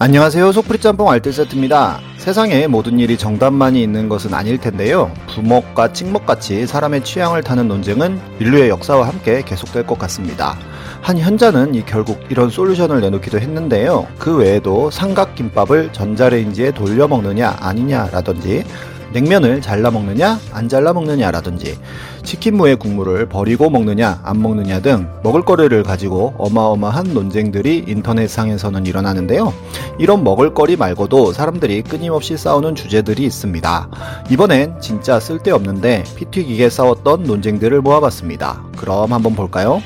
안녕하세요. 0.00 0.52
속풀이 0.52 0.78
짬뽕 0.78 1.10
알뜰 1.10 1.32
세트입니다. 1.32 1.98
세상에 2.18 2.68
모든 2.68 3.00
일이 3.00 3.18
정답만이 3.18 3.82
있는 3.82 4.08
것은 4.08 4.32
아닐 4.32 4.56
텐데요. 4.56 5.12
부먹과 5.34 5.92
찍먹같이 5.92 6.68
사람의 6.68 7.02
취향을 7.02 7.42
타는 7.42 7.66
논쟁은 7.66 8.20
인류의 8.38 8.68
역사와 8.68 9.08
함께 9.08 9.42
계속될 9.42 9.88
것 9.88 9.98
같습니다. 9.98 10.56
한 11.00 11.18
현자는 11.18 11.74
이 11.74 11.84
결국 11.84 12.20
이런 12.28 12.48
솔루션을 12.48 13.00
내놓기도 13.00 13.40
했는데요. 13.40 14.06
그 14.20 14.36
외에도 14.36 14.88
삼각김밥을 14.88 15.92
전자레인지에 15.92 16.70
돌려 16.70 17.08
먹느냐 17.08 17.56
아니냐라든지 17.58 18.64
냉면을 19.12 19.60
잘라 19.60 19.90
먹느냐 19.90 20.38
안 20.52 20.68
잘라 20.68 20.92
먹느냐라든지 20.92 21.78
치킨 22.22 22.56
무의 22.56 22.76
국물을 22.76 23.26
버리고 23.26 23.70
먹느냐 23.70 24.20
안 24.22 24.42
먹느냐 24.42 24.80
등 24.80 25.08
먹을거리를 25.22 25.82
가지고 25.82 26.34
어마어마한 26.38 27.14
논쟁들이 27.14 27.84
인터넷상에서는 27.86 28.86
일어나는데요. 28.86 29.52
이런 29.98 30.24
먹을거리 30.24 30.76
말고도 30.76 31.32
사람들이 31.32 31.82
끊임없이 31.82 32.36
싸우는 32.36 32.74
주제들이 32.74 33.24
있습니다. 33.24 33.88
이번엔 34.30 34.80
진짜 34.80 35.18
쓸데없는데 35.18 36.04
피 36.16 36.26
튀기게 36.26 36.68
싸웠던 36.68 37.24
논쟁들을 37.24 37.80
모아봤습니다. 37.80 38.62
그럼 38.76 39.12
한번 39.12 39.34
볼까요? 39.34 39.80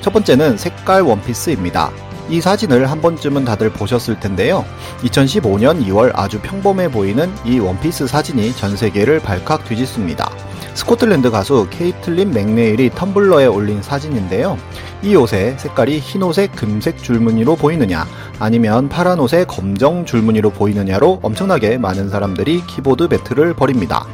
첫 0.00 0.12
번째는 0.12 0.56
색깔 0.56 1.02
원피스입니다. 1.02 2.05
이 2.28 2.40
사진을 2.40 2.90
한 2.90 3.00
번쯤은 3.00 3.44
다들 3.44 3.70
보셨을 3.70 4.18
텐데요. 4.18 4.64
2015년 5.02 5.84
2월 5.86 6.10
아주 6.14 6.40
평범해 6.40 6.90
보이는 6.90 7.32
이 7.44 7.58
원피스 7.58 8.06
사진이 8.06 8.54
전 8.56 8.76
세계를 8.76 9.20
발칵 9.20 9.64
뒤집습니다. 9.64 10.30
스코틀랜드 10.74 11.30
가수 11.30 11.68
케이틀린 11.70 12.32
맥네일이 12.32 12.90
텀블러에 12.90 13.52
올린 13.52 13.80
사진인데요. 13.80 14.58
이 15.02 15.14
옷의 15.14 15.56
색깔이 15.58 16.00
흰 16.00 16.22
옷에 16.22 16.48
금색 16.48 17.02
줄무늬로 17.02 17.56
보이느냐, 17.56 18.06
아니면 18.38 18.88
파란 18.88 19.18
옷에 19.20 19.44
검정 19.44 20.04
줄무늬로 20.04 20.50
보이느냐로 20.50 21.20
엄청나게 21.22 21.78
많은 21.78 22.10
사람들이 22.10 22.62
키보드 22.66 23.08
배틀을 23.08 23.54
벌입니다. 23.54 24.06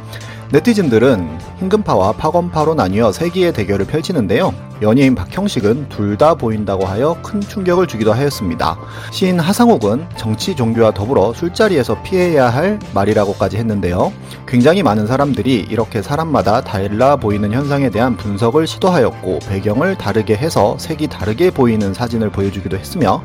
네티즌들은 0.51 1.39
흰금파와 1.59 2.13
파검파로 2.13 2.75
나뉘어 2.75 3.11
세기의 3.11 3.53
대결을 3.53 3.85
펼치는데요. 3.87 4.53
연예인 4.81 5.15
박형식은 5.15 5.89
둘 5.89 6.13
다 6.13 6.35
보인다고 6.35 6.85
하여 6.85 7.17
큰 7.23 7.41
충격을 7.41 7.87
주기도 7.87 8.13
하였습니다. 8.13 8.77
시인 9.11 9.39
하상욱은 9.39 10.05
정치 10.15 10.55
종교와 10.55 10.91
더불어 10.93 11.33
술자리에서 11.33 12.03
피해야 12.03 12.49
할 12.49 12.77
말이라고까지 12.93 13.57
했는데요. 13.57 14.13
굉장히 14.47 14.83
많은 14.83 15.07
사람들이 15.07 15.65
이렇게 15.71 16.03
사람마다 16.03 16.61
달라 16.61 17.15
보이는 17.15 17.51
현상에 17.51 17.89
대한 17.89 18.15
분석을 18.15 18.67
시도하였고 18.67 19.39
배경을 19.49 19.97
다르게 19.97 20.35
해서 20.35 20.77
색이 20.77 21.07
다르게 21.07 21.49
보이는 21.49 21.95
사진을 21.95 22.29
보여주기도 22.29 22.77
했으며 22.77 23.23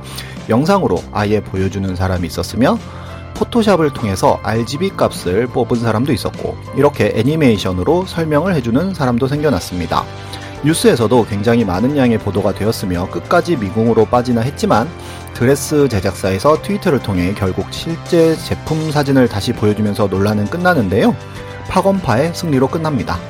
영상으로 0.48 1.02
아예 1.12 1.40
보여주는 1.40 1.94
사람이 1.94 2.26
있었으며 2.26 2.78
포토샵을 3.38 3.90
통해서 3.90 4.40
RGB 4.42 4.90
값을 4.90 5.46
뽑은 5.46 5.78
사람도 5.78 6.12
있었고 6.12 6.56
이렇게 6.74 7.12
애니메이션으로 7.14 8.04
설명을 8.04 8.54
해주는 8.56 8.94
사람도 8.94 9.28
생겨났습니다. 9.28 10.04
뉴스에서도 10.64 11.24
굉장히 11.26 11.64
많은 11.64 11.96
양의 11.96 12.18
보도가 12.18 12.52
되었으며 12.54 13.08
끝까지 13.10 13.56
미궁으로 13.56 14.06
빠지나 14.06 14.40
했지만 14.40 14.88
드레스 15.34 15.88
제작사에서 15.88 16.60
트위터를 16.62 16.98
통해 16.98 17.32
결국 17.36 17.66
실제 17.70 18.34
제품 18.36 18.90
사진을 18.90 19.28
다시 19.28 19.52
보여주면서 19.52 20.08
논란은 20.08 20.46
끝나는데요. 20.46 21.14
파건파의 21.68 22.34
승리로 22.34 22.66
끝납니다. 22.66 23.20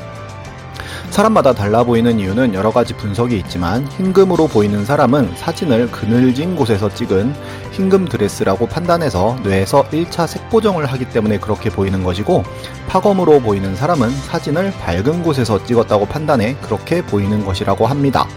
사람마다 1.11 1.53
달라 1.53 1.83
보이는 1.83 2.21
이유는 2.21 2.55
여러 2.55 2.71
가지 2.71 2.95
분석이 2.95 3.37
있지만 3.39 3.87
흰금으로 3.89 4.47
보이는 4.47 4.85
사람은 4.85 5.35
사진을 5.37 5.91
그늘진 5.91 6.55
곳에서 6.55 6.93
찍은 6.93 7.35
흰금 7.73 8.07
드레스라고 8.07 8.67
판단해서 8.67 9.37
뇌에서 9.43 9.85
1차 9.91 10.29
색보정을 10.29 10.87
하기 10.87 11.09
때문에 11.11 11.39
그렇게 11.39 11.71
보이는 11.71 12.05
것이고 12.05 12.45
파검으로 12.89 13.41
보이는 13.41 13.75
사람은 13.75 14.11
사진을 14.11 14.73
밝은 14.73 15.23
곳에서 15.23 15.65
찍었다고 15.65 16.07
판단해 16.07 16.57
그렇게 16.63 17.03
보이는 17.03 17.45
것이라고 17.45 17.87
합니다. 17.87 18.29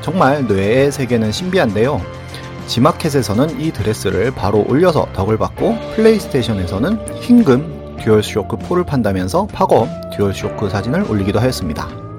정말 0.00 0.46
뇌의 0.46 0.90
세계는 0.90 1.32
신비한데요. 1.32 2.00
지마켓에서는 2.66 3.60
이 3.60 3.72
드레스를 3.72 4.30
바로 4.30 4.64
올려서 4.66 5.08
덕을 5.12 5.36
봤고 5.36 5.76
플레이스테이션에서는 5.96 7.20
흰금 7.20 7.96
듀얼쇼크 8.02 8.56
4를 8.56 8.86
판다면서 8.86 9.46
파검 9.52 9.88
듀얼쇼크 10.16 10.70
사진을 10.70 11.10
올리기도 11.10 11.38
하였습니다. 11.38 12.11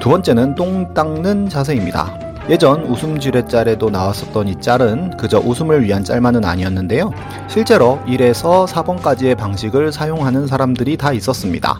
두 0.00 0.08
번째는 0.08 0.54
똥 0.54 0.94
닦는 0.94 1.50
자세입니다. 1.50 2.18
예전 2.48 2.84
웃음 2.84 3.20
지뢰짤에도 3.20 3.90
나왔었던 3.90 4.48
이 4.48 4.58
짤은 4.58 5.18
그저 5.18 5.38
웃음을 5.38 5.84
위한 5.84 6.02
짤만은 6.02 6.42
아니었는데요. 6.42 7.12
실제로 7.48 8.00
1에서 8.06 8.66
4번까지의 8.66 9.36
방식을 9.36 9.92
사용하는 9.92 10.46
사람들이 10.46 10.96
다 10.96 11.12
있었습니다. 11.12 11.78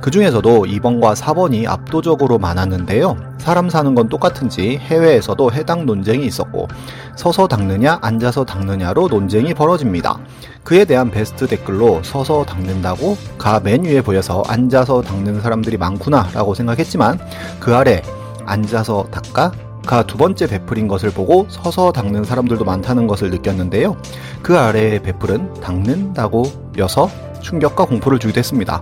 그 0.00 0.10
중에서도 0.10 0.64
2번과 0.64 1.14
4번이 1.14 1.68
압도적으로 1.68 2.38
많았는데요. 2.38 3.16
사람 3.36 3.68
사는 3.68 3.94
건 3.94 4.08
똑같은지 4.08 4.78
해외에서도 4.78 5.52
해당 5.52 5.84
논쟁이 5.84 6.24
있었고 6.24 6.68
서서 7.16 7.48
닦느냐 7.48 7.98
앉아서 8.00 8.44
닦느냐로 8.44 9.08
논쟁이 9.08 9.52
벌어집니다. 9.52 10.18
그에 10.64 10.84
대한 10.84 11.10
베스트 11.10 11.46
댓글로 11.46 12.02
서서 12.02 12.44
닦는다고 12.44 13.16
가 13.38 13.60
메뉴에 13.60 14.02
보여서 14.02 14.42
앉아서 14.46 15.02
닦는 15.02 15.40
사람들이 15.40 15.76
많구나 15.76 16.30
라고 16.32 16.54
생각했지만 16.54 17.18
그 17.60 17.74
아래 17.74 18.02
앉아서 18.46 19.08
닦아 19.10 19.52
가 19.86 20.04
두 20.04 20.16
번째 20.16 20.46
베풀인 20.46 20.88
것을 20.88 21.10
보고 21.10 21.46
서서 21.48 21.92
닦는 21.92 22.24
사람들도 22.24 22.64
많다는 22.64 23.06
것을 23.06 23.30
느꼈는데요. 23.30 23.96
그 24.42 24.58
아래의 24.58 25.02
베풀은 25.02 25.54
닦는다고 25.54 26.44
여서 26.78 27.10
충격과 27.40 27.86
공포를 27.86 28.18
주기도 28.18 28.38
했습니다. 28.38 28.80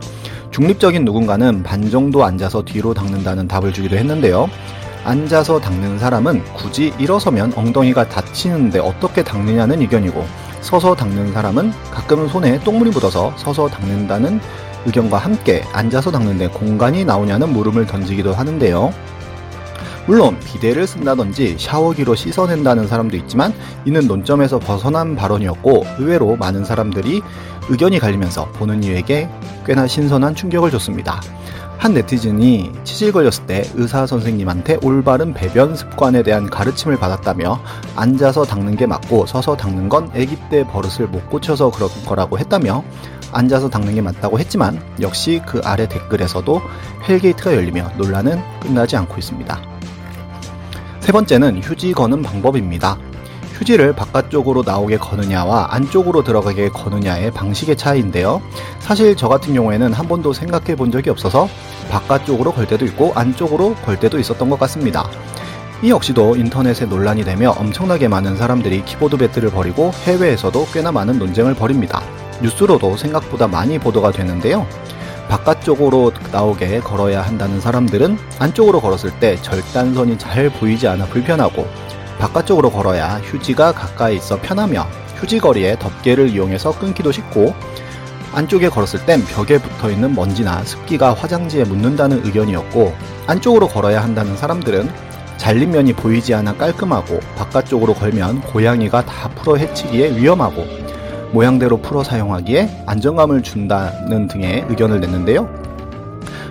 중립적인 0.50 1.04
누군가는 1.04 1.62
반 1.62 1.90
정도 1.90 2.24
앉아서 2.24 2.64
뒤로 2.64 2.92
닦는다는 2.92 3.48
답을 3.48 3.72
주기도 3.72 3.96
했는데요. 3.96 4.48
앉아서 5.04 5.60
닦는 5.60 5.98
사람은 5.98 6.44
굳이 6.52 6.92
일어서면 6.98 7.54
엉덩이가 7.56 8.08
다치는데 8.08 8.80
어떻게 8.80 9.24
닦느냐는 9.24 9.80
의견이고 9.80 10.26
서서 10.60 10.94
닦는 10.94 11.32
사람은 11.32 11.72
가끔은 11.91 12.28
손에 12.28 12.60
똥물이 12.60 12.91
묻어서 12.91 13.32
서서 13.37 13.69
닦는다는 13.69 14.41
의견과 14.87 15.19
함께 15.19 15.62
앉아서 15.72 16.10
닦는데 16.10 16.48
공간이 16.48 17.04
나오냐는 17.04 17.53
물음을 17.53 17.87
던지기도 17.87 18.32
하는데요. 18.32 18.93
물론 20.06 20.38
비데를 20.41 20.87
쓴다든지 20.87 21.56
샤워기로 21.59 22.15
씻어낸다는 22.15 22.88
사람도 22.88 23.16
있지만 23.19 23.53
이는 23.84 24.06
논점에서 24.06 24.59
벗어난 24.59 25.15
발언이었고 25.15 25.84
의외로 25.99 26.37
많은 26.37 26.65
사람들이 26.65 27.22
의견이 27.69 27.99
갈리면서 27.99 28.47
보는 28.53 28.82
이에게 28.82 29.28
꽤나 29.65 29.87
신선한 29.87 30.34
충격을 30.34 30.70
줬습니다. 30.70 31.20
한 31.80 31.94
네티즌이 31.94 32.72
치질 32.84 33.10
걸렸을 33.10 33.46
때 33.46 33.62
의사 33.74 34.04
선생님한테 34.04 34.80
올바른 34.82 35.32
배변 35.32 35.74
습관에 35.74 36.22
대한 36.22 36.50
가르침을 36.50 36.98
받았다며 36.98 37.58
앉아서 37.96 38.44
닦는 38.44 38.76
게 38.76 38.84
맞고 38.84 39.24
서서 39.24 39.56
닦는 39.56 39.88
건 39.88 40.10
아기 40.14 40.36
때 40.50 40.62
버릇을 40.66 41.06
못 41.06 41.30
고쳐서 41.30 41.70
그런 41.70 41.88
거라고 42.04 42.38
했다며 42.38 42.84
앉아서 43.32 43.70
닦는 43.70 43.94
게 43.94 44.02
맞다고 44.02 44.38
했지만 44.38 44.78
역시 45.00 45.40
그 45.46 45.62
아래 45.64 45.88
댓글에서도 45.88 46.60
hell 47.08 47.27
gate가 47.27 47.54
열리며 47.54 47.92
논란은 47.96 48.42
끝나지 48.60 48.98
않고 48.98 49.16
있습니다. 49.16 49.62
세 51.00 51.12
번째는 51.12 51.62
휴지 51.62 51.94
거는 51.94 52.20
방법입니다. 52.20 52.98
휴지를 53.60 53.93
바깥쪽으로 53.93 54.62
나오게 54.65 54.97
거느냐와 54.97 55.69
안쪽으로 55.71 56.25
들어가게 56.25 56.71
거느냐의 56.71 57.31
방식의 57.31 57.76
차이인데요. 57.76 58.41
사실 58.78 59.15
저 59.15 59.28
같은 59.28 59.53
경우에는 59.53 59.93
한 59.93 60.09
번도 60.09 60.32
생각해 60.32 60.76
본 60.76 60.91
적이 60.91 61.10
없어서 61.10 61.47
바깥쪽으로 61.91 62.53
걸 62.53 62.66
때도 62.66 62.87
있고 62.87 63.12
안쪽으로 63.15 63.75
걸 63.75 64.00
때도 64.00 64.19
있었던 64.19 64.49
것 64.49 64.59
같습니다. 64.60 65.06
이 65.82 65.91
역시도 65.91 66.37
인터넷에 66.37 66.87
논란이 66.87 67.22
되며 67.25 67.50
엄청나게 67.50 68.09
많은 68.09 68.37
사람들이 68.37 68.82
키보드 68.87 69.19
battle을 69.19 69.50
벌이고 69.50 69.93
해외에서도 70.05 70.67
꽤나 70.73 70.90
많은 70.90 71.19
논쟁을 71.19 71.55
벌입니다. 71.55 72.02
뉴스로도 72.43 72.96
생각보다 72.96 73.46
많이 73.46 73.79
보도가 73.79 74.11
되는데요. 74.11 74.67
바깥쪽으로 75.29 76.12
나오게 76.32 76.81
걸어야 76.81 77.23
한다는 77.23 77.61
사람들은 77.61 78.19
안쪽으로 78.38 78.81
걸었을 78.81 79.11
때 79.20 79.37
절단선이 79.43 80.19
잘 80.19 80.49
보이지 80.49 80.88
않아 80.88 81.05
불편하고 81.06 81.69
바깥쪽으로 82.20 82.70
걸어야 82.70 83.19
휴지가 83.25 83.72
가까이 83.72 84.17
있어 84.17 84.40
편하며 84.40 84.87
휴지거리에 85.17 85.78
덮개를 85.78 86.28
이용해서 86.28 86.78
끊기도 86.78 87.11
쉽고 87.11 87.55
안쪽에 88.32 88.69
걸었을 88.69 89.05
땐 89.06 89.25
벽에 89.25 89.58
붙어 89.58 89.90
있는 89.90 90.14
먼지나 90.14 90.62
습기가 90.62 91.14
화장지에 91.14 91.64
묻는다는 91.64 92.25
의견이었고 92.25 92.94
안쪽으로 93.26 93.69
걸어야 93.69 94.02
한다는 94.02 94.37
사람들은 94.37 94.88
잘린 95.37 95.70
면이 95.70 95.94
보이지 95.94 96.34
않아 96.34 96.55
깔끔하고 96.55 97.19
바깥쪽으로 97.37 97.94
걸면 97.94 98.43
고양이가 98.43 99.06
다 99.06 99.28
풀어 99.31 99.56
헤치기에 99.56 100.17
위험하고 100.17 100.64
모양대로 101.32 101.78
풀어 101.78 102.05
사용하기에 102.05 102.84
안정감을 102.87 103.43
준다는 103.43 104.28
등의 104.28 104.67
의견을 104.69 105.00
냈는데요. 105.00 105.49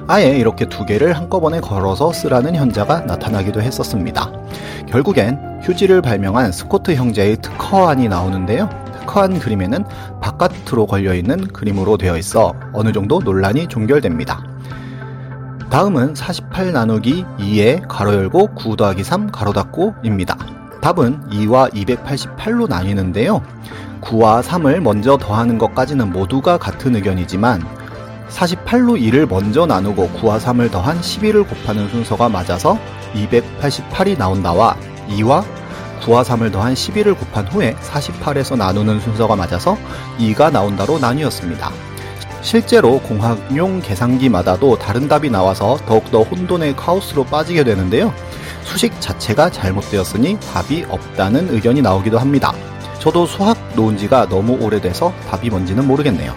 아예 0.08 0.30
이렇게 0.30 0.68
두 0.68 0.86
개를 0.86 1.16
한꺼번에 1.16 1.60
걸어서 1.60 2.12
쓰라는 2.12 2.56
현자가 2.56 3.02
나타나기도 3.02 3.62
했었습니다. 3.62 4.39
결국엔 4.88 5.62
휴지를 5.64 6.02
발명한 6.02 6.52
스코트 6.52 6.96
형제의 6.96 7.38
특허안이 7.38 8.08
나오는데요. 8.08 8.70
체크한 9.10 9.40
그림에는 9.40 9.84
바깥으로 10.22 10.86
걸려있는 10.86 11.48
그림으로 11.48 11.98
되어 11.98 12.16
있어 12.18 12.54
어느 12.74 12.92
정도 12.92 13.20
논란이 13.20 13.68
종결됩니다. 13.68 14.44
다음은 15.72 16.16
48 16.16 16.72
나누기 16.72 17.26
2에 17.40 17.88
가로 17.88 18.14
열고 18.14 18.56
9 18.56 18.76
더하기 18.76 19.04
3 19.04 19.32
가로 19.32 19.54
닫고입니다. 19.54 20.38
답은 20.82 21.30
2와 21.30 21.72
288로 21.74 22.68
나뉘는데요. 22.68 23.42
9와 24.02 24.42
3을 24.42 24.80
먼저 24.80 25.18
더하는 25.18 25.58
것까지는 25.58 26.12
모두가 26.12 26.58
같은 26.58 26.96
의견이지만 26.96 27.62
48로 28.30 29.00
2를 29.00 29.28
먼저 29.28 29.66
나누고 29.66 30.10
9와 30.20 30.40
3을 30.40 30.72
더한 30.72 31.02
11을 31.02 31.48
곱하는 31.48 31.90
순서가 31.90 32.30
맞아서 32.30 32.78
288이 33.14 34.18
나온다와 34.18 34.78
2와 35.10 35.44
9와 36.02 36.24
3을 36.24 36.52
더한 36.52 36.74
11을 36.74 37.18
곱한 37.18 37.48
후에 37.48 37.76
48에서 37.76 38.58
나누는 38.58 39.00
순서가 39.00 39.36
맞아서 39.36 39.78
2가 40.18 40.52
나온다로 40.52 41.00
나뉘었습니다. 41.00 41.72
실제로 42.42 43.00
공학용 43.00 43.82
계산기마다도 43.82 44.78
다른 44.78 45.10
답이 45.10 45.30
나와서 45.30 45.78
더욱더 45.86 46.22
혼돈의 46.22 46.76
카오스로 46.78 47.26
빠지게 47.26 47.66
되는데요. 47.66 48.14
수식 48.64 49.02
자체가 49.02 49.50
잘못되었으니 49.50 50.40
답이 50.40 50.86
없다는 50.88 51.54
의견이 51.54 51.82
나오기도 51.82 52.18
합니다. 52.18 52.54
저도 53.00 53.26
수학 53.26 53.58
놓은 53.76 53.98
지가 53.98 54.30
너무 54.30 54.58
오래돼서 54.62 55.14
답이 55.30 55.50
뭔지는 55.50 55.86
모르겠네요. 55.86 56.34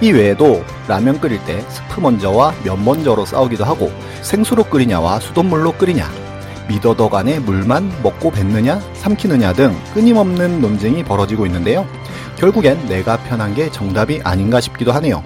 이 0.00 0.12
외에도 0.12 0.62
라면 0.86 1.20
끓일 1.20 1.44
때 1.44 1.60
스프 1.68 2.00
먼저와 2.00 2.54
면 2.62 2.84
먼저로 2.84 3.26
싸우기도 3.26 3.64
하고 3.64 3.90
생수로 4.22 4.64
끓이냐와 4.64 5.18
수돗물로 5.18 5.72
끓이냐 5.72 6.08
미더덕 6.68 7.14
안에 7.14 7.40
물만 7.40 7.90
먹고 8.02 8.30
뱉느냐 8.30 8.78
삼키느냐 8.94 9.54
등 9.54 9.74
끊임없는 9.94 10.60
논쟁이 10.60 11.02
벌어지고 11.02 11.46
있는데요. 11.46 11.86
결국엔 12.36 12.86
내가 12.86 13.16
편한 13.16 13.54
게 13.54 13.72
정답이 13.72 14.20
아닌가 14.22 14.60
싶기도 14.60 14.92
하네요. 14.92 15.24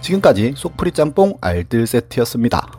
지금까지 0.00 0.54
속풀이 0.56 0.92
짬뽕 0.92 1.36
알뜰 1.40 1.86
세트였습니다. 1.86 2.77